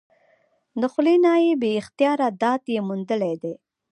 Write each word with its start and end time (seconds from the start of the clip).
د 0.81 0.83
خلي 0.93 1.15
نه 1.23 1.33
بې 1.61 1.71
اختياره 1.81 2.27
داد 2.41 2.61
ئې 2.71 2.79
موندلے 2.87 3.33
دے۔ 3.41 3.53